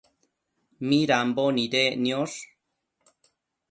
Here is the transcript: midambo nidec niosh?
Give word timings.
midambo 0.87 1.43
nidec 1.55 1.93
niosh? 2.03 2.37